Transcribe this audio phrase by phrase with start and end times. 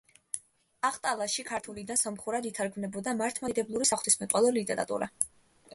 [0.87, 5.15] ახტალაში ქართულიდან სომხურად ითარგმნებოდა მართლმადიდებლური საღვთისმეტყველო ლიტერატურა.